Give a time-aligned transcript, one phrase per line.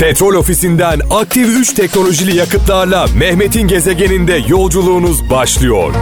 [0.00, 5.94] Petrol ofisinden aktif 3 teknolojili yakıtlarla Mehmet'in gezegeninde yolculuğunuz başlıyor.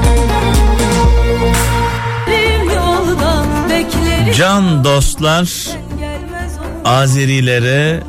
[4.38, 5.68] Can dostlar,
[6.84, 8.00] Azerilere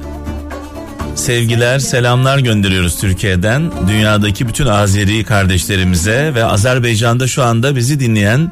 [1.16, 3.72] sevgiler, selamlar gönderiyoruz Türkiye'den.
[3.88, 8.52] Dünyadaki bütün Azeri kardeşlerimize ve Azerbaycan'da şu anda bizi dinleyen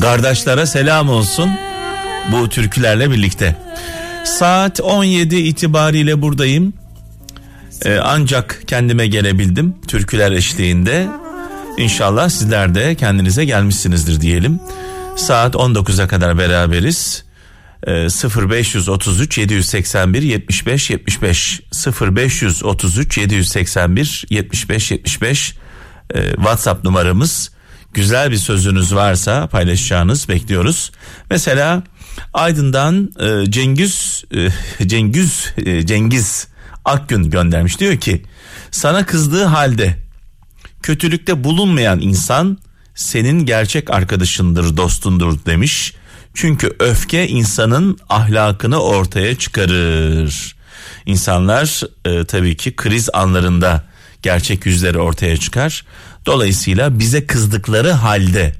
[0.00, 1.50] kardeşlere selam olsun
[2.32, 3.56] bu türkülerle birlikte.
[4.24, 6.72] Saat 17 itibariyle buradayım.
[7.84, 11.08] Ee, ancak kendime gelebildim türküler eşliğinde.
[11.78, 14.60] İnşallah sizler de kendinize gelmişsinizdir diyelim.
[15.16, 17.24] Saat 19'a kadar beraberiz.
[17.86, 17.92] Ee,
[18.50, 21.60] 0533 781 75 75
[22.00, 25.54] 0533 781 75 75
[26.14, 27.50] ee, WhatsApp numaramız.
[27.94, 30.92] Güzel bir sözünüz varsa paylaşacağınız bekliyoruz.
[31.30, 31.82] Mesela
[32.34, 34.48] Aydın'dan e, Cengiz e,
[34.86, 36.48] Cengiz e, Cengiz
[36.84, 38.22] Akgün göndermiş diyor ki
[38.70, 39.96] sana kızdığı halde
[40.82, 42.58] kötülükte bulunmayan insan
[42.94, 45.94] senin gerçek arkadaşındır dostundur demiş.
[46.34, 50.56] Çünkü öfke insanın ahlakını ortaya çıkarır.
[51.06, 53.84] İnsanlar e, tabii ki kriz anlarında
[54.22, 55.84] gerçek yüzleri ortaya çıkar.
[56.26, 58.54] Dolayısıyla bize kızdıkları halde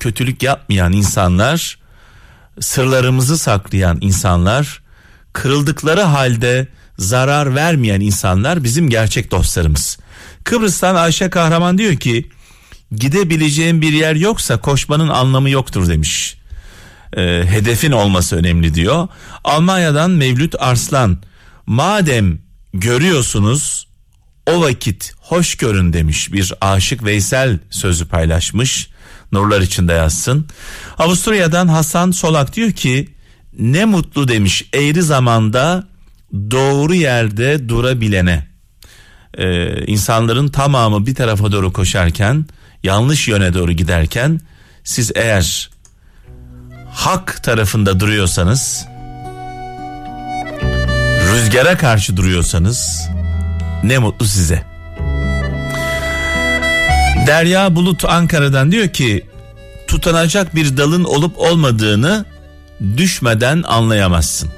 [0.00, 1.78] kötülük yapmayan insanlar,
[2.60, 4.82] sırlarımızı saklayan insanlar,
[5.32, 9.98] kırıldıkları halde zarar vermeyen insanlar bizim gerçek dostlarımız.
[10.44, 12.30] Kıbrıs'tan Ayşe Kahraman diyor ki
[12.96, 16.36] gidebileceğin bir yer yoksa koşmanın anlamı yoktur demiş.
[17.16, 19.08] E, hedefin olması önemli diyor.
[19.44, 21.18] Almanya'dan Mevlüt Arslan
[21.66, 22.38] madem
[22.74, 23.88] görüyorsunuz
[24.46, 28.90] o vakit hoş görün demiş bir aşık Veysel sözü paylaşmış.
[29.32, 30.46] Nurlar içinde yazsın.
[30.98, 33.08] Avusturya'dan Hasan Solak diyor ki
[33.58, 35.88] ne mutlu demiş eğri zamanda
[36.32, 38.46] doğru yerde durabilene.
[39.38, 42.46] Ee, insanların tamamı bir tarafa doğru koşarken
[42.82, 44.40] yanlış yöne doğru giderken
[44.84, 45.70] siz eğer
[46.94, 48.86] hak tarafında duruyorsanız
[51.32, 53.08] rüzgara karşı duruyorsanız
[53.82, 54.69] ne mutlu size.
[57.26, 59.26] Derya Bulut Ankara'dan diyor ki
[59.86, 62.24] tutanacak bir dalın olup olmadığını
[62.96, 64.48] düşmeden anlayamazsın.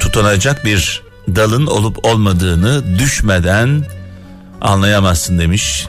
[0.00, 1.02] Tutanacak bir
[1.36, 3.84] dalın olup olmadığını düşmeden
[4.60, 5.86] anlayamazsın demiş.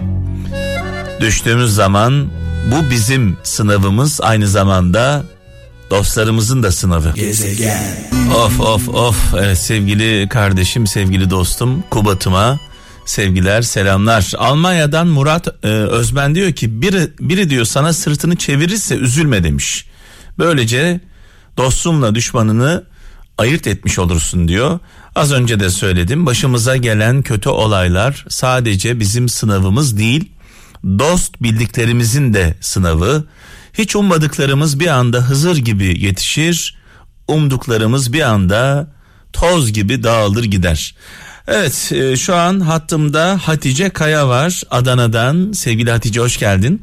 [1.19, 2.27] Düştüğümüz zaman
[2.71, 5.23] bu bizim sınavımız aynı zamanda
[5.89, 7.11] dostlarımızın da sınavı.
[7.15, 7.83] Gezegen.
[8.35, 12.59] Of of of evet, sevgili kardeşim sevgili dostum Kubat'ıma
[13.09, 14.33] sevgiler selamlar.
[14.37, 19.85] Almanya'dan Murat e, Özben diyor ki biri, biri diyor sana sırtını çevirirse üzülme demiş.
[20.37, 21.01] Böylece
[21.57, 22.83] dostumla düşmanını
[23.37, 24.79] ayırt etmiş olursun diyor.
[25.15, 30.31] Az önce de söyledim başımıza gelen kötü olaylar sadece bizim sınavımız değil
[30.83, 33.23] dost bildiklerimizin de sınavı.
[33.73, 36.77] Hiç ummadıklarımız bir anda Hızır gibi yetişir,
[37.27, 38.87] umduklarımız bir anda
[39.33, 40.95] toz gibi dağılır gider.
[41.47, 45.51] Evet e, şu an hattımda Hatice Kaya var Adana'dan.
[45.51, 46.81] Sevgili Hatice hoş geldin.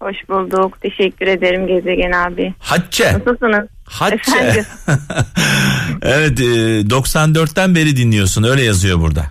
[0.00, 0.80] Hoş bulduk.
[0.80, 2.54] Teşekkür ederim Gezegen abi.
[2.58, 3.12] Hatice.
[3.12, 3.68] Nasılsınız?
[3.84, 4.64] Hatice.
[6.02, 6.44] Evet e,
[6.80, 9.26] 94'ten beri dinliyorsun öyle yazıyor burada.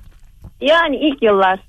[0.62, 1.60] Yani ilk yıllar.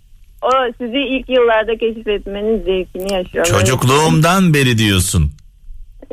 [0.42, 3.58] O sizi ilk yıllarda keşfetmenin zevkini yaşıyorum.
[3.58, 5.32] Çocukluğumdan beri diyorsun.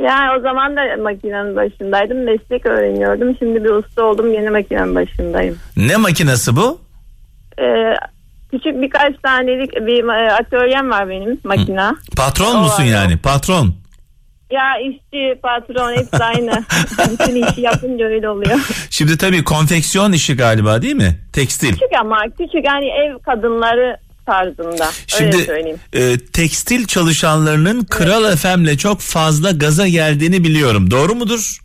[0.03, 2.23] Yani o zaman da makinenin başındaydım.
[2.23, 3.35] Meslek öğreniyordum.
[3.39, 4.33] Şimdi bir usta oldum.
[4.33, 5.57] Yeni makinenin başındayım.
[5.77, 6.79] Ne makinesi bu?
[7.59, 7.93] Ee,
[8.51, 11.95] küçük birkaç tanelik bir e, atölyem var benim makina.
[12.17, 12.87] Patron O musun var.
[12.89, 13.73] yani patron?
[14.51, 16.51] Ya işçi, patron hepsi aynı.
[17.11, 18.87] Bütün işi yapınca öyle oluyor.
[18.89, 21.17] Şimdi tabii konfeksiyon işi galiba değil mi?
[21.33, 21.71] Tekstil.
[21.73, 24.89] Küçük ama küçük hani ev kadınları tarzında.
[25.07, 25.77] Şimdi öyle söyleyeyim.
[25.93, 30.91] e, tekstil çalışanlarının Kral FM'le çok fazla gaza geldiğini biliyorum.
[30.91, 31.57] Doğru mudur?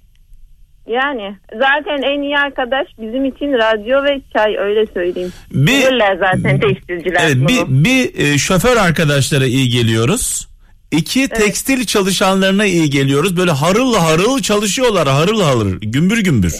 [0.86, 5.32] Yani zaten en iyi arkadaş bizim için radyo ve çay öyle söyleyeyim.
[5.50, 7.48] Bir- Bilirler zaten tekstilciler Evet, bunu.
[7.48, 10.48] bir, bir e, şoför arkadaşlara iyi geliyoruz.
[10.90, 13.36] İki tekstil çalışanlarına iyi geliyoruz.
[13.36, 16.54] Böyle harıl harıl çalışıyorlar harıl harıl gümbür gümbür.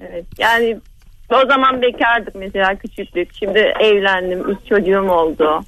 [0.00, 0.24] Evet.
[0.38, 0.76] Yani
[1.36, 3.28] o zaman bekardık mesela küçüktük.
[3.38, 4.50] Şimdi evlendim.
[4.50, 5.64] Üç çocuğum oldu.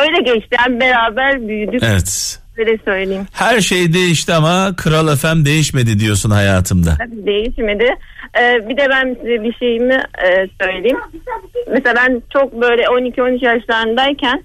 [0.00, 0.56] Öyle geçti.
[0.58, 1.82] Yani beraber büyüdük.
[1.82, 2.38] Evet.
[2.58, 3.26] Öyle söyleyeyim.
[3.32, 6.96] Her şey değişti ama Kral FM değişmedi diyorsun hayatımda.
[6.98, 7.96] Tabii değişmedi.
[8.40, 10.98] Ee, bir de ben size bir şeyimi e, söyleyeyim.
[11.70, 14.42] Mesela ben çok böyle 12-13 yaşlarındayken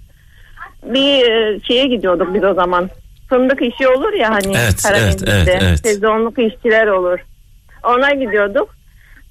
[0.83, 2.89] bir e, şeye gidiyorduk biz o zaman.
[3.29, 5.79] Fındık işi olur ya hani Evet, evet, evet, evet.
[5.79, 7.19] Sezonluk işçiler olur.
[7.83, 8.76] Ona gidiyorduk.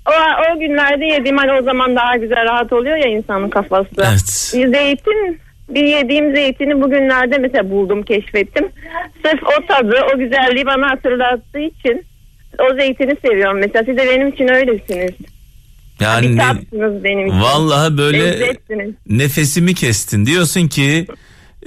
[0.07, 0.13] O,
[0.55, 3.89] o günlerde yediğim hani o zaman daha güzel rahat oluyor ya insanın kafası.
[3.99, 4.53] Evet.
[4.55, 8.69] Bir zeytin bir yediğim zeytini bugünlerde mesela buldum keşfettim.
[9.25, 12.05] Sırf o tadı o güzelliği bana hatırlattığı için
[12.71, 13.59] o zeytini seviyorum.
[13.61, 15.11] Mesela siz de benim için öylesiniz.
[16.01, 17.41] Yani bir tatsınız benim için.
[17.41, 18.53] vallahi böyle
[19.09, 20.27] nefesimi kestin.
[20.27, 21.07] Diyorsun ki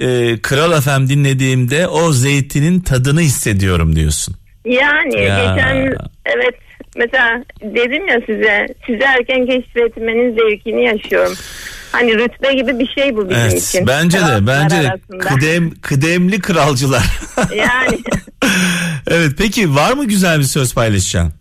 [0.00, 4.36] e, Kral FM dinlediğimde o zeytinin tadını hissediyorum diyorsun.
[4.64, 5.54] Yani Ya.
[5.54, 5.94] geçen
[6.26, 6.54] evet
[6.96, 11.34] mesela dedim ya size sizi erken keşfetmenin zevkini yaşıyorum.
[11.92, 13.86] Hani rütbe gibi bir şey bu bizim Evet için.
[13.86, 17.02] bence de Krallar bence de kıdem, kıdemli kralcılar.
[17.56, 17.98] Yani
[19.10, 21.32] evet peki var mı güzel bir söz paylaşacaksın?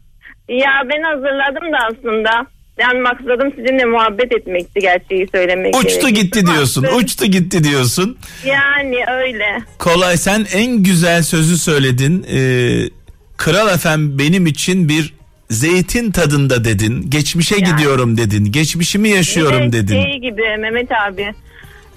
[0.50, 2.48] ya ben hazırladım da aslında.
[2.80, 5.76] Yani maksadım sizinle muhabbet etmekti gerçeği söylemek.
[5.76, 6.22] Uçtu gerekirse.
[6.22, 6.84] gitti diyorsun.
[6.84, 8.18] Baktım, Uçtu gitti diyorsun.
[8.46, 9.60] Yani öyle.
[9.80, 12.26] Kolay sen en güzel sözü söyledin.
[12.34, 12.90] Ee,
[13.38, 15.14] Kral efem benim için bir
[15.50, 17.06] zeytin tadında dedin.
[17.10, 17.72] Geçmişe Yani.
[17.72, 18.52] gidiyorum dedin.
[18.52, 20.04] Geçmişimi yaşıyorum de dedin.
[20.04, 21.34] Şey gibi Mehmet abi.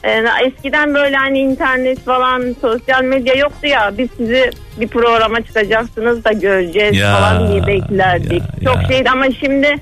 [0.04, 4.50] e, eskiden böyle hani internet falan sosyal medya yoktu ya biz sizi
[4.81, 8.32] bir programa çıkacaksınız da göreceğiz Ya, falan diye beklerdik.
[8.43, 8.88] ya, Çok ya.
[8.88, 9.75] şeydi ama şimdi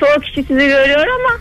[0.00, 1.40] çoğu kişi sizi görüyor ama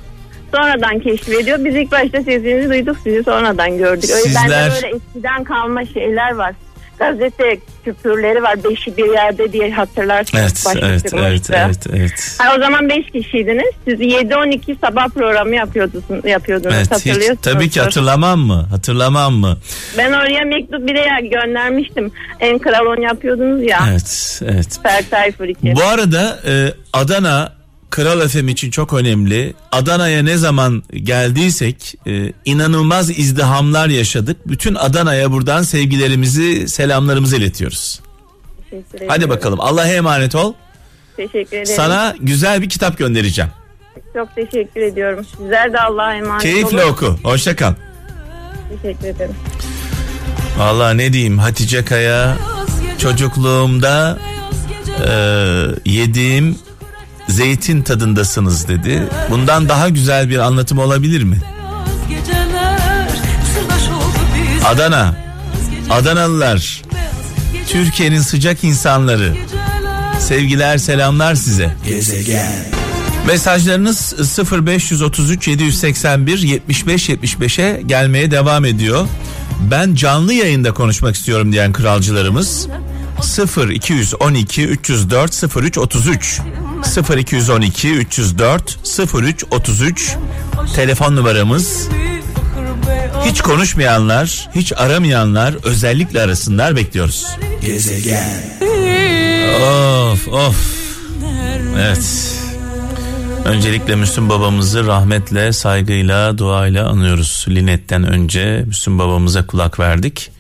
[0.54, 1.66] sonradan keşfediyor.
[1.66, 4.10] Biz ilk başta sesinizi duyduk sizi sonradan gördük.
[4.10, 6.54] Öyle Sizler- bende böyle eskiden kalma şeyler var.
[7.00, 10.66] Gazete küpürleri var beşi bir yerde diye hatırlarsınız.
[10.68, 12.36] Evet, evet, evet, evet, evet.
[12.38, 13.74] Ha, o zaman 5 kişiydiniz.
[13.88, 17.42] Siz 7-12 sabah programı yapıyordunuz, yapıyordunuz Evet, hiç, hatırlıyorsunuz.
[17.42, 18.68] tabii ki hatırlamam mı?
[18.70, 19.58] Hatırlamam mı?
[19.98, 22.12] Ben oraya mektup bile göndermiştim.
[22.40, 23.80] En kral on yapıyordunuz ya.
[23.92, 24.80] Evet, evet.
[24.84, 25.46] Fer Tayfur.
[25.64, 27.59] Bu arada e, Adana
[27.90, 29.54] Kral FM için çok önemli.
[29.72, 34.38] Adana'ya ne zaman geldiysek e, inanılmaz izdihamlar yaşadık.
[34.48, 38.00] Bütün Adana'ya buradan sevgilerimizi, selamlarımızı iletiyoruz.
[39.08, 39.60] Hadi bakalım.
[39.62, 40.54] Allah'a emanet ol.
[41.18, 41.76] Teşekkür ederim.
[41.76, 43.52] Sana güzel bir kitap göndereceğim.
[44.14, 45.26] Çok teşekkür ediyorum.
[45.38, 46.92] Sizler de Allah'a emanet Keyifle olun.
[46.92, 47.16] oku.
[47.24, 47.74] Hoşça kal.
[48.82, 49.36] Teşekkür ederim.
[50.58, 52.38] Vallahi ne diyeyim Hatice Kaya
[52.98, 54.20] çocukluğumda
[55.08, 55.12] e,
[55.92, 56.58] yediğim
[57.30, 59.04] zeytin tadındasınız dedi.
[59.30, 61.38] Bundan daha güzel bir anlatım olabilir mi?
[64.66, 65.16] Adana,
[65.90, 66.82] Adanalılar,
[67.68, 69.36] Türkiye'nin sıcak insanları.
[70.20, 71.76] Sevgiler, selamlar size.
[73.28, 74.14] Mesajlarınız
[74.52, 79.08] 0533 781 75 75'e gelmeye devam ediyor.
[79.72, 82.68] Ben canlı yayında konuşmak istiyorum diyen kralcılarımız
[83.22, 86.42] 0 212 304 03 33
[86.84, 88.80] 0 212 304
[89.16, 90.16] 03 33
[90.76, 91.88] telefon numaramız.
[93.26, 97.28] Hiç konuşmayanlar, hiç aramayanlar özellikle arasınlar bekliyoruz.
[100.12, 100.80] Of of.
[101.80, 102.36] Evet.
[103.46, 107.46] Öncelikle Müslüm babamızı rahmetle, saygıyla, duayla anıyoruz.
[107.50, 110.32] Linet'ten önce Müslüm babamıza kulak verdik.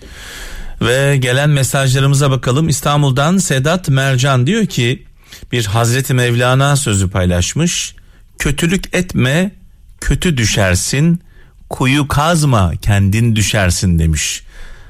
[0.81, 2.69] Ve gelen mesajlarımıza bakalım.
[2.69, 5.03] İstanbul'dan Sedat Mercan diyor ki
[5.51, 7.95] bir Hazreti Mevlana sözü paylaşmış.
[8.39, 9.51] Kötülük etme,
[10.01, 11.21] kötü düşersin.
[11.69, 14.43] Kuyu kazma, kendin düşersin demiş.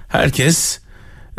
[0.07, 0.79] Herkes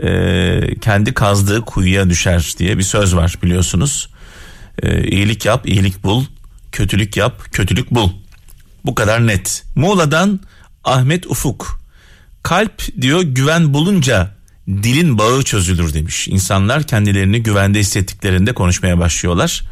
[0.02, 4.10] e, kendi kazdığı kuyuya düşer diye bir söz var biliyorsunuz.
[4.82, 6.24] E, iyilik yap, iyilik bul.
[6.72, 8.10] Kötülük yap, kötülük bul.
[8.84, 9.64] Bu kadar net.
[9.74, 10.40] Muğla'dan
[10.84, 11.80] Ahmet Ufuk.
[12.42, 14.34] Kalp diyor güven bulunca
[14.82, 16.28] dilin bağı çözülür demiş.
[16.28, 19.62] İnsanlar kendilerini güvende hissettiklerinde konuşmaya başlıyorlar.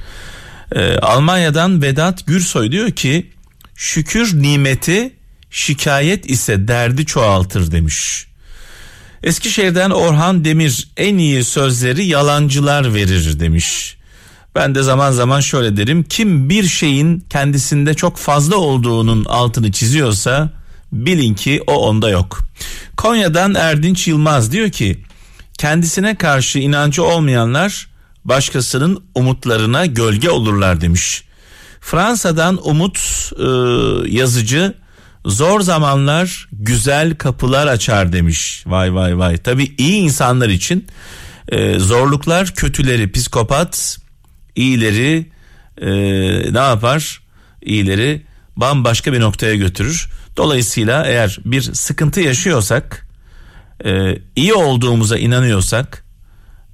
[0.73, 3.31] Ee, Almanya'dan Vedat Gürsoy diyor ki
[3.77, 5.13] şükür nimeti
[5.51, 8.27] şikayet ise derdi çoğaltır demiş.
[9.23, 13.97] Eskişehir'den Orhan Demir en iyi sözleri yalancılar verir demiş.
[14.55, 16.03] Ben de zaman zaman şöyle derim.
[16.03, 20.58] Kim bir şeyin kendisinde çok fazla olduğunun altını çiziyorsa
[20.93, 22.39] bilin ki o onda yok.
[22.97, 25.03] Konya'dan Erdinç Yılmaz diyor ki
[25.59, 27.87] kendisine karşı inancı olmayanlar
[28.25, 31.25] başkasının umutlarına gölge olurlar demiş.
[31.81, 32.99] Fransa'dan Umut
[33.39, 33.45] e,
[34.17, 34.75] yazıcı
[35.27, 38.63] zor zamanlar güzel kapılar açar demiş.
[38.67, 39.37] Vay vay vay.
[39.37, 40.87] Tabii iyi insanlar için
[41.49, 43.99] e, zorluklar kötüleri psikopat,
[44.57, 45.27] iyileri
[45.81, 45.91] e,
[46.53, 47.21] ne yapar?
[47.63, 48.23] İyileri
[48.57, 50.09] bambaşka bir noktaya götürür.
[50.39, 53.09] Dolayısıyla eğer bir sıkıntı yaşıyorsak,
[53.85, 56.05] e, iyi olduğumuza inanıyorsak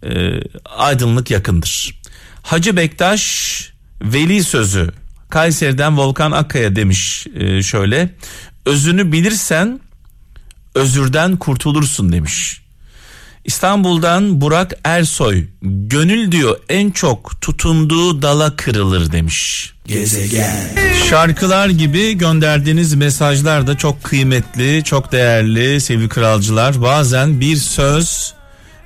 [0.02, 0.40] e,
[0.76, 2.00] aydınlık yakındır.
[2.42, 4.90] Hacı Bektaş veli sözü
[5.30, 8.14] Kayseri'den Volkan Akkaya demiş e, şöyle
[8.66, 9.80] özünü bilirsen
[10.74, 12.63] özürden kurtulursun demiş.
[13.44, 19.72] İstanbul'dan Burak Ersoy gönül diyor en çok tutunduğu dala kırılır demiş.
[19.86, 20.70] Gezegen.
[21.10, 26.82] Şarkılar gibi gönderdiğiniz mesajlar da çok kıymetli, çok değerli sevgili kralcılar.
[26.82, 28.34] Bazen bir söz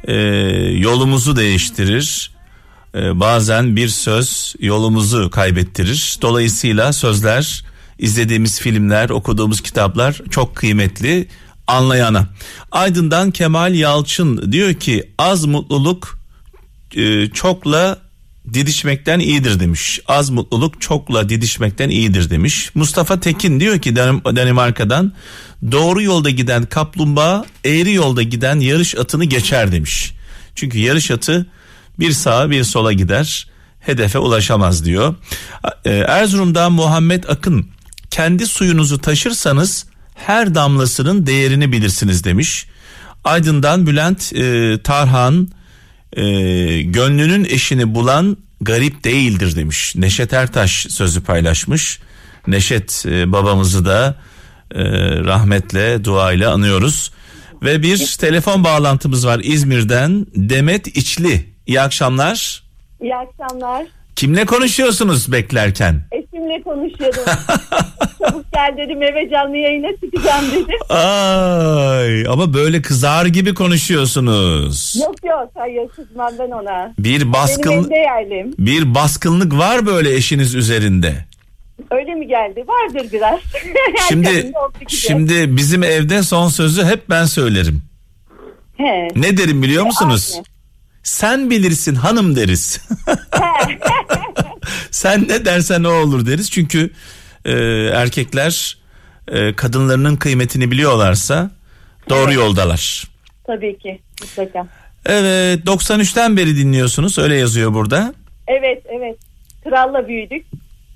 [0.05, 0.15] e,
[0.77, 2.31] yolumuzu değiştirir.
[2.95, 6.19] E, bazen bir söz yolumuzu kaybettirir.
[6.23, 7.65] Dolayısıyla sözler,
[7.99, 11.29] izlediğimiz filmler, okuduğumuz kitaplar çok kıymetli
[11.69, 12.27] anlayana.
[12.73, 16.19] Aydın'dan Kemal Yalçın diyor ki az mutluluk
[16.97, 17.99] e, çokla
[18.55, 20.01] didişmekten iyidir demiş.
[20.09, 22.71] Az mutluluk çokla didişmekten iyidir demiş.
[22.75, 25.13] Mustafa Tekin diyor ki Dan- Danimarka'dan
[25.73, 30.15] doğru yolda giden kaplumbağa eğri yolda giden yarış atını geçer demiş.
[30.55, 31.47] Çünkü yarış atı
[31.99, 33.47] bir sağa bir sola gider
[33.81, 35.15] hedefe ulaşamaz diyor.
[35.85, 37.67] E, Erzurum'dan Muhammed Akın
[38.11, 39.87] kendi suyunuzu taşırsanız
[40.27, 42.67] her damlasının değerini bilirsiniz demiş.
[43.25, 45.49] Aydın'dan Bülent e, Tarhan
[46.13, 46.23] e,
[46.83, 49.97] gönlünün eşini bulan garip değildir demiş.
[49.97, 52.01] Neşet Ertaş sözü paylaşmış.
[52.47, 54.15] Neşet e, babamızı da
[54.75, 54.83] e,
[55.25, 57.13] rahmetle duayla anıyoruz.
[57.63, 61.55] Ve bir telefon bağlantımız var İzmir'den Demet İçli.
[61.67, 62.63] İyi akşamlar.
[63.03, 63.87] İyi akşamlar.
[64.17, 66.09] Kimle konuşuyorsunuz beklerken?
[66.39, 67.23] Eşimle konuşuyordum.
[68.19, 70.79] Çabuk gel dedim eve canlı yayına çıkacağım dedim.
[70.97, 74.97] Ay ama böyle kızar gibi konuşuyorsunuz.
[75.01, 76.95] Yok yok hayır kızmam ben ona.
[76.99, 78.55] Bir Benim baskın yerlim.
[78.59, 81.15] bir baskınlık var böyle eşiniz üzerinde.
[81.91, 82.65] Öyle mi geldi?
[82.69, 83.41] Vardır biraz.
[84.09, 84.53] Şimdi
[84.89, 87.83] şimdi bizim evde son sözü hep ben söylerim.
[88.77, 89.09] He.
[89.17, 90.33] Ne derim biliyor musunuz?
[90.35, 90.45] aynı.
[91.03, 92.81] Sen bilirsin hanım deriz.
[94.91, 96.51] Sen ne dersen o olur deriz.
[96.51, 96.91] Çünkü
[97.45, 97.53] e,
[97.95, 98.79] erkekler
[99.29, 101.51] e, kadınlarının kıymetini biliyorlarsa
[102.09, 103.05] doğru yoldalar.
[103.47, 104.67] Tabii ki mutlaka.
[105.07, 108.15] Evet 93'ten beri dinliyorsunuz öyle yazıyor burada.
[108.47, 109.17] Evet evet.
[109.65, 110.47] Kralla büyüdük.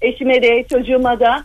[0.03, 1.45] Eşime de çocuğuma da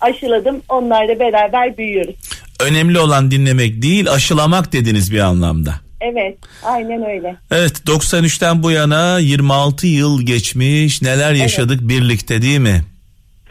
[0.00, 0.62] aşıladım.
[0.68, 2.14] Onlarla beraber büyüyoruz.
[2.60, 5.74] Önemli olan dinlemek değil aşılamak dediniz bir anlamda.
[6.02, 7.36] Evet aynen öyle.
[7.50, 12.84] Evet 93'ten bu yana 26 yıl geçmiş neler yaşadık birlikte değil mi?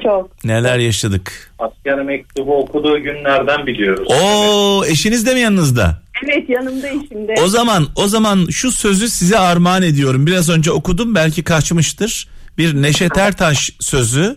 [0.04, 0.44] Çok.
[0.44, 1.52] Neler yaşadık.
[1.60, 4.08] asker mektubu okuduğu günlerden biliyoruz.
[4.12, 6.02] Oo eşiniz de mi yanınızda?
[6.24, 7.36] Evet yanımda eşimde.
[7.44, 10.28] O zaman o zaman şu sözü size armağan ediyorum.
[10.28, 12.28] Biraz önce okudum belki kaçmıştır.
[12.58, 14.36] Bir Neşet Ertaş sözü.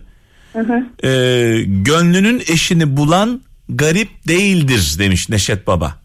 [1.05, 6.04] Ee, gönlünün eşini bulan garip değildir demiş Neşet Baba.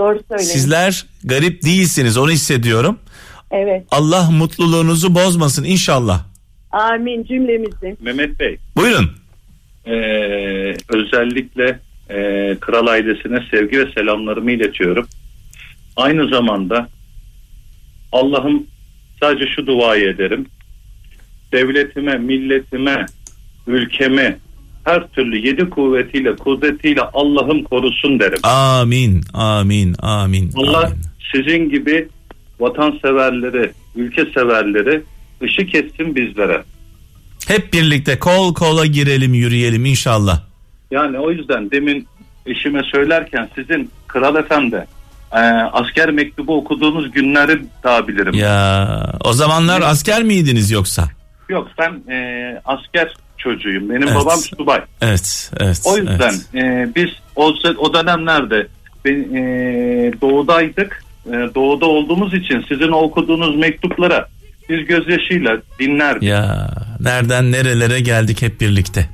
[0.00, 0.48] Doğru söyledin.
[0.48, 2.98] Sizler garip değilsiniz onu hissediyorum.
[3.50, 3.86] Evet.
[3.90, 6.24] Allah mutluluğunuzu bozmasın inşallah.
[6.70, 7.96] Amin cümlemizi.
[8.00, 9.10] Mehmet Bey, Buyurun.
[9.86, 9.94] e,
[10.88, 11.80] özellikle
[12.10, 12.16] e,
[12.60, 15.06] kral ailesine sevgi ve selamlarımı iletiyorum.
[15.96, 16.88] Aynı zamanda
[18.12, 18.66] Allah'ım
[19.20, 20.46] sadece şu duayı ederim.
[21.52, 23.06] Devletime, milletime,
[23.66, 24.38] ülkemi
[24.84, 28.38] her türlü yedi kuvvetiyle, kudretiyle Allah'ım korusun derim.
[28.42, 30.50] Amin, amin, amin.
[30.56, 30.98] Allah amin.
[31.32, 32.08] sizin gibi
[32.60, 35.02] vatanseverleri, ülke severleri
[35.42, 36.62] ışık etsin bizlere.
[37.48, 40.42] Hep birlikte kol kola girelim, yürüyelim inşallah.
[40.90, 42.06] Yani o yüzden demin
[42.46, 44.86] eşime söylerken sizin Kral Efendi
[45.32, 45.38] e,
[45.72, 48.34] asker mektubu okuduğunuz günleri daha bilirim.
[48.34, 51.08] Ya o zamanlar asker miydiniz yoksa?
[51.48, 53.90] Yok ben e, asker çocuğuyum.
[53.90, 54.14] Benim Evet.
[54.14, 54.80] babam subay.
[55.00, 55.82] Evet, evet.
[55.84, 56.54] O yüzden evet.
[56.54, 58.66] e, biz o, o dönemlerde
[59.04, 59.42] ben, e,
[60.20, 61.04] doğudaydık.
[61.26, 64.28] E, doğuda olduğumuz için sizin okuduğunuz mektuplara
[64.68, 66.22] biz gözyaşıyla dinlerdik.
[66.22, 66.70] Ya
[67.00, 69.08] nereden nerelere geldik hep birlikte.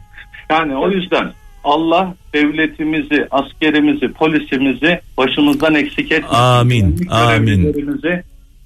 [0.51, 1.33] Yani o yüzden
[1.65, 6.35] Allah devletimizi, askerimizi, polisimizi başımızdan eksik etmesin.
[6.37, 7.75] Amin, amin.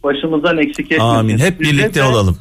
[0.04, 1.04] başımızdan eksik etmesin.
[1.04, 1.38] Amin.
[1.38, 2.38] Hep Size birlikte de- olalım.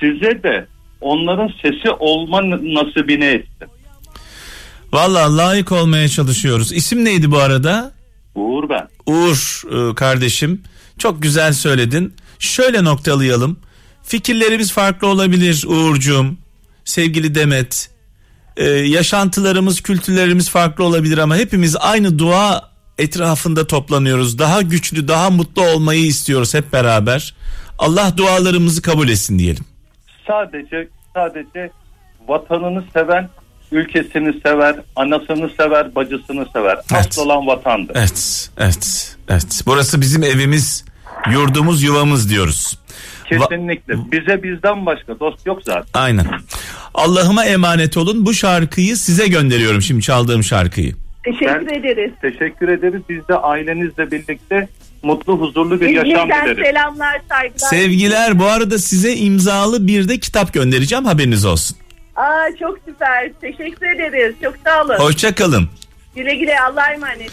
[0.00, 0.66] Size de
[1.00, 3.68] onların sesi olma nasibini etsin.
[4.92, 6.72] Vallahi layık olmaya çalışıyoruz.
[6.72, 7.92] İsim neydi bu arada?
[8.34, 8.88] Uğur ben.
[9.06, 10.62] Uğur e, kardeşim.
[10.98, 12.14] Çok güzel söyledin.
[12.38, 13.58] Şöyle noktalayalım.
[14.02, 16.36] Fikirlerimiz farklı olabilir Uğurcuğum.
[16.84, 17.90] Sevgili Demet.
[18.56, 24.38] Ee, yaşantılarımız, kültürlerimiz farklı olabilir ama hepimiz aynı dua etrafında toplanıyoruz.
[24.38, 27.34] Daha güçlü, daha mutlu olmayı istiyoruz hep beraber.
[27.78, 29.64] Allah dualarımızı kabul etsin diyelim.
[30.26, 31.70] Sadece sadece
[32.28, 33.28] vatanını seven,
[33.72, 36.78] ülkesini sever, anasını sever, bacısını sever.
[36.92, 37.06] Evet.
[37.08, 37.94] Asıl olan vatandır.
[37.96, 39.62] Evet, evet, evet.
[39.66, 40.84] Burası bizim evimiz,
[41.32, 42.78] yurdumuz, yuvamız diyoruz.
[43.24, 43.94] Kesinlikle.
[44.12, 46.00] Bize bizden başka dost yok zaten.
[46.00, 46.26] Aynen.
[46.94, 48.26] Allah'ıma emanet olun.
[48.26, 50.94] Bu şarkıyı size gönderiyorum şimdi çaldığım şarkıyı.
[51.24, 52.12] Teşekkür Ben- ederiz.
[52.22, 53.02] Teşekkür ederiz.
[53.08, 54.68] Biz de ailenizle birlikte
[55.06, 56.64] mutlu, huzurlu bir yaşam İzmir'den dilerim.
[56.64, 57.68] selamlar, saygılar.
[57.68, 61.76] Sevgiler bu arada size imzalı bir de kitap göndereceğim haberiniz olsun.
[62.16, 63.32] Aa, çok süper.
[63.40, 64.34] Teşekkür ederiz.
[64.42, 64.94] Çok sağ olun.
[64.98, 65.68] Hoşça kalın.
[66.16, 67.30] Güle güle Allah'a emanet.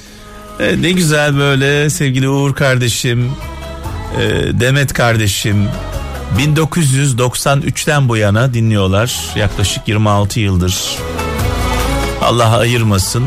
[0.59, 3.31] Evet, ne güzel böyle sevgili Uğur kardeşim,
[4.21, 4.21] e,
[4.59, 5.67] Demet kardeşim
[6.37, 9.19] 1993'ten bu yana dinliyorlar.
[9.35, 10.97] Yaklaşık 26 yıldır.
[12.21, 13.23] Allah ayırmasın.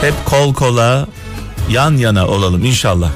[0.00, 1.06] Hep kol kola
[1.70, 3.10] yan yana olalım inşallah.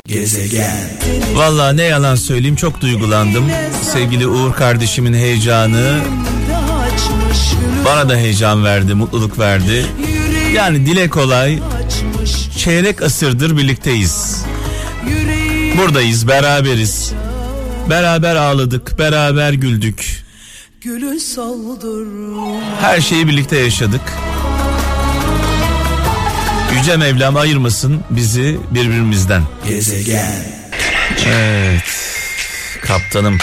[1.35, 3.45] Vallahi ne yalan söyleyeyim çok duygulandım.
[3.93, 5.99] Sevgili Uğur kardeşimin heyecanı
[7.85, 9.87] bana da heyecan verdi, mutluluk verdi.
[10.55, 11.59] Yani dile kolay
[12.59, 14.45] çeyrek asırdır birlikteyiz.
[15.79, 17.13] Buradayız, beraberiz.
[17.91, 20.25] Beraber ağladık, beraber güldük.
[22.81, 24.01] Her şeyi birlikte yaşadık.
[26.83, 29.43] Yüce Mevlam ayırmasın bizi birbirimizden.
[31.27, 31.83] Evet.
[32.81, 33.39] Kaptanım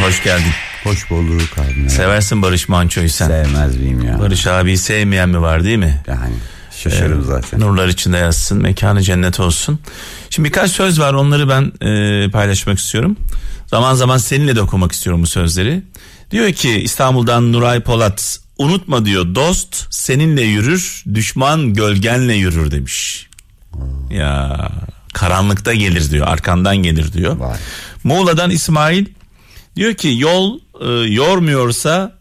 [0.00, 0.52] hoş geldin.
[0.84, 1.90] Hoş bulduk abi.
[1.90, 3.26] Seversin Barış Manço'yu sen.
[3.26, 4.18] Sevmez miyim ya?
[4.18, 6.02] Barış abiyi sevmeyen mi var değil mi?
[6.06, 6.34] Yani
[6.76, 7.60] şaşarım zaten.
[7.60, 9.78] Nurlar içinde yatsın, mekanı cennet olsun.
[10.30, 13.16] Şimdi birkaç söz var onları ben e, paylaşmak istiyorum.
[13.66, 15.82] Zaman zaman seninle de okumak istiyorum bu sözleri.
[16.30, 23.28] Diyor ki İstanbul'dan Nuray Polat unutma diyor dost seninle yürür düşman gölgenle yürür demiş.
[24.10, 24.68] Ya
[25.14, 27.36] karanlıkta gelir diyor arkandan gelir diyor.
[27.36, 27.56] Vay.
[28.04, 29.06] Muğla'dan İsmail
[29.76, 32.12] diyor ki yol e, yormuyorsa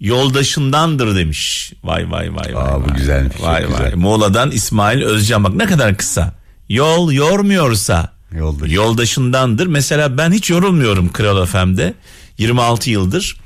[0.00, 1.72] yoldaşındandır demiş.
[1.84, 2.62] Vay vay vay vay.
[2.62, 2.96] Aa, bu vay.
[2.96, 3.70] güzelmiş, Vay vay.
[3.70, 3.94] güzel.
[3.94, 6.34] Muğla'dan İsmail Özcan bak ne kadar kısa.
[6.68, 8.72] Yol yormuyorsa Yoldaş.
[8.72, 9.66] yoldaşındandır.
[9.66, 11.94] Mesela ben hiç yorulmuyorum Kral FM'de.
[12.38, 13.36] 26 yıldır.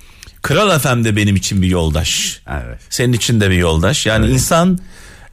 [0.49, 2.41] Kral FM'de benim için bir yoldaş.
[2.51, 2.81] Evet.
[2.91, 4.07] Senin için de bir yoldaş.
[4.07, 4.79] Yani insan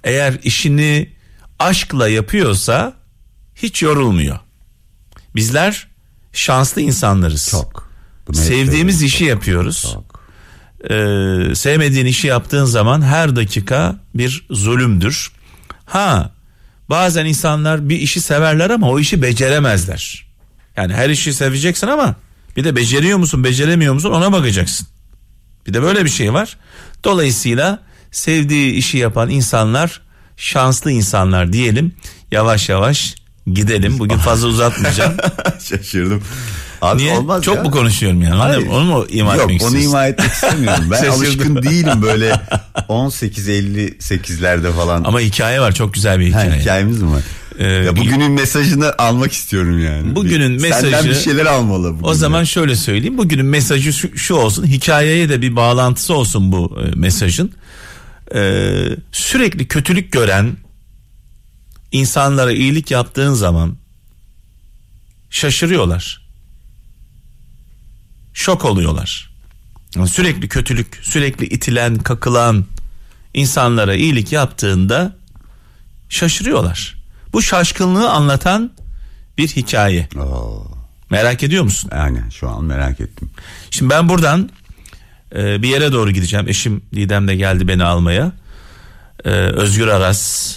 [0.03, 1.09] eğer işini
[1.59, 2.93] aşkla yapıyorsa
[3.55, 4.39] hiç yorulmuyor.
[5.35, 5.87] Bizler
[6.33, 7.49] şanslı insanlarız.
[7.49, 7.89] Çok.
[8.27, 9.81] Bu net Sevdiğimiz işi yapıyoruz.
[9.93, 10.25] Çok.
[10.83, 15.31] Ee, sevmediğin işi yaptığın zaman her dakika bir zulümdür.
[15.85, 16.31] Ha
[16.89, 20.27] bazen insanlar bir işi severler ama o işi beceremezler.
[20.77, 22.15] Yani her işi seveceksin ama
[22.57, 24.87] bir de beceriyor musun beceremiyor musun ona bakacaksın.
[25.67, 26.57] Bir de böyle bir şey var.
[27.03, 27.79] Dolayısıyla
[28.11, 30.01] sevdiği işi yapan insanlar
[30.37, 31.95] şanslı insanlar diyelim.
[32.31, 33.15] Yavaş yavaş
[33.53, 33.99] gidelim.
[33.99, 35.13] Bugün fazla uzatmayacağım.
[35.63, 36.23] Şaşırdım.
[36.81, 37.13] Abi Niye?
[37.17, 37.63] olmaz Çok ya.
[37.63, 38.35] mu konuşuyorum yani?
[38.35, 38.67] Hayır.
[38.67, 39.89] Onu mu ima Yok etmek onu istiyorsun?
[39.89, 40.85] ima etmek istemiyorum.
[40.91, 42.41] Ben alışkın değilim böyle
[42.89, 45.03] 18-58'lerde falan.
[45.03, 46.61] Ama hikaye var çok güzel bir Ha, hikaye.
[46.61, 47.21] hikayemiz mi var?
[47.59, 50.15] Ee, ya bugünün mesajını almak istiyorum yani.
[50.15, 51.93] Bugünün Bir- mesajı- Senden bir şeyler almalı.
[51.93, 53.17] Bugün O zaman şöyle söyleyeyim.
[53.17, 54.67] Bugünün mesajı şu, şu olsun.
[54.67, 57.51] Hikayeye de bir bağlantısı olsun bu e, mesajın.
[58.35, 60.57] Ee, sürekli kötülük gören
[61.91, 63.75] insanlara iyilik yaptığın zaman
[65.29, 66.25] şaşırıyorlar.
[68.33, 69.29] Şok oluyorlar.
[69.95, 72.65] Yani sürekli kötülük, sürekli itilen, kakılan
[73.33, 75.15] insanlara iyilik yaptığında
[76.09, 76.95] şaşırıyorlar.
[77.35, 78.71] Bu şaşkınlığı anlatan
[79.37, 80.07] bir hikaye.
[80.19, 80.67] Oo,
[81.09, 81.89] Merak ediyor musun?
[81.93, 83.29] aynen şu an merak ettim.
[83.71, 84.49] Şimdi ben buradan
[85.35, 86.47] e, bir yere doğru gideceğim.
[86.47, 88.31] Eşim Didem de geldi beni almaya.
[89.25, 90.55] E, Özgür Aras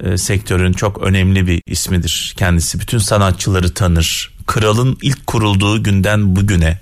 [0.00, 2.80] e, sektörün çok önemli bir ismidir kendisi.
[2.80, 4.34] Bütün sanatçıları tanır.
[4.46, 6.78] Kralın ilk kurulduğu günden bugüne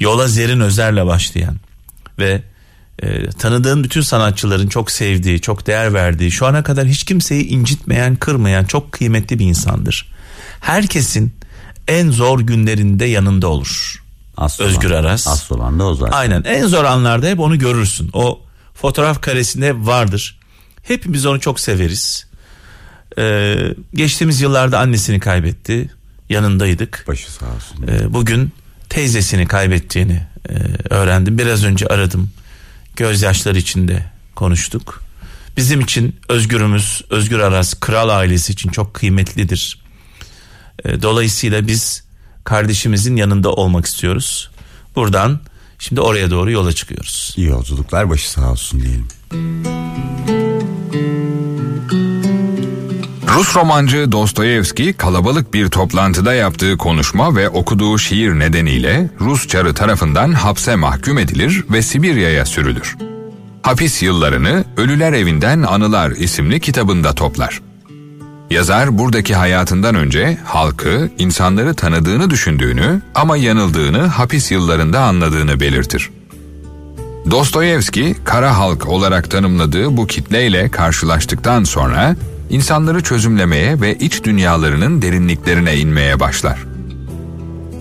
[0.00, 1.56] yola Zerin Özer'le başlayan
[2.18, 2.42] ve
[3.02, 8.16] e, tanıdığın bütün sanatçıların çok sevdiği, çok değer verdiği, şu ana kadar hiç kimseyi incitmeyen,
[8.16, 10.12] kırmayan çok kıymetli bir insandır.
[10.60, 11.32] Herkesin
[11.88, 14.02] en zor günlerinde yanında olur.
[14.36, 15.28] Asıl Özgür olan- Aras.
[15.28, 16.12] Asıl olan da o zaten.
[16.18, 18.10] Aynen en zor anlarda hep onu görürsün.
[18.12, 18.40] O
[18.74, 20.38] fotoğraf karesinde vardır.
[20.82, 22.26] Hepimiz onu çok severiz.
[23.18, 23.56] Ee,
[23.94, 25.90] geçtiğimiz yıllarda annesini kaybetti.
[26.28, 27.04] Yanındaydık.
[27.08, 27.86] Başı sağ olsun.
[27.88, 28.52] Ee, bugün
[28.88, 30.54] teyzesini kaybettiğini e,
[30.94, 31.38] öğrendim.
[31.38, 32.30] Biraz önce aradım.
[33.00, 35.02] Gözyaşları içinde konuştuk.
[35.56, 39.78] Bizim için Özgür'ümüz, Özgür Aras kral ailesi için çok kıymetlidir.
[40.84, 42.04] E, dolayısıyla biz
[42.44, 44.50] kardeşimizin yanında olmak istiyoruz.
[44.96, 45.40] Buradan
[45.78, 47.34] şimdi oraya doğru yola çıkıyoruz.
[47.36, 49.08] İyi yolculuklar başı sağ olsun diyelim.
[53.40, 60.32] Rus romancı Dostoyevski kalabalık bir toplantıda yaptığı konuşma ve okuduğu şiir nedeniyle Rus çarı tarafından
[60.32, 62.96] hapse mahkum edilir ve Sibirya'ya sürülür.
[63.62, 67.60] Hapis yıllarını Ölüler Evinden Anılar isimli kitabında toplar.
[68.50, 76.10] Yazar buradaki hayatından önce halkı, insanları tanıdığını düşündüğünü ama yanıldığını hapis yıllarında anladığını belirtir.
[77.30, 82.16] Dostoyevski, kara halk olarak tanımladığı bu kitleyle karşılaştıktan sonra
[82.50, 86.58] insanları çözümlemeye ve iç dünyalarının derinliklerine inmeye başlar.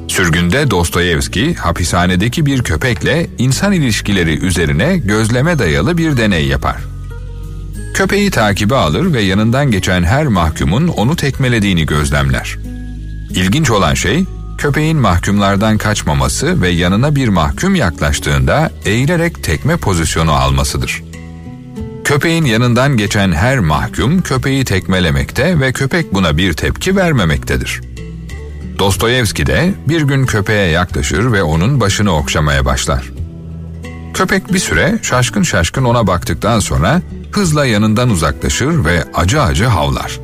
[0.07, 6.77] Sürgünde Dostoyevski hapishanedeki bir köpekle insan ilişkileri üzerine gözleme dayalı bir deney yapar.
[7.93, 12.57] Köpeği takibe alır ve yanından geçen her mahkumun onu tekmelediğini gözlemler.
[13.29, 14.25] İlginç olan şey
[14.57, 21.03] köpeğin mahkumlardan kaçmaması ve yanına bir mahkum yaklaştığında eğilerek tekme pozisyonu almasıdır.
[22.09, 27.81] Köpeğin yanından geçen her mahkum köpeği tekmelemekte ve köpek buna bir tepki vermemektedir.
[28.79, 33.11] Dostoyevski de bir gün köpeğe yaklaşır ve onun başını okşamaya başlar.
[34.13, 40.19] Köpek bir süre şaşkın şaşkın ona baktıktan sonra hızla yanından uzaklaşır ve acı acı havlar.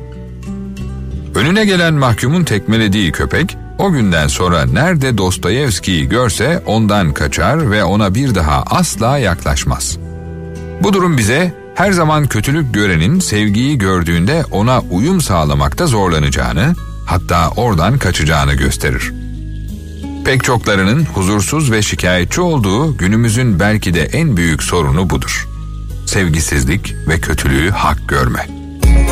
[1.34, 8.14] Önüne gelen mahkumun tekmelediği köpek o günden sonra nerede Dostoyevski'yi görse ondan kaçar ve ona
[8.14, 9.98] bir daha asla yaklaşmaz.
[10.82, 16.74] Bu durum bize her zaman kötülük görenin sevgiyi gördüğünde ona uyum sağlamakta zorlanacağını,
[17.06, 19.12] hatta oradan kaçacağını gösterir.
[20.24, 25.48] Pek çoklarının huzursuz ve şikayetçi olduğu günümüzün belki de en büyük sorunu budur.
[26.06, 28.46] Sevgisizlik ve kötülüğü hak görme.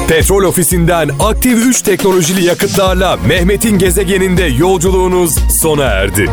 [0.08, 6.30] Petrol ofisinden aktif 3 teknolojili yakıtlarla Mehmet'in gezegeninde yolculuğunuz sona erdi.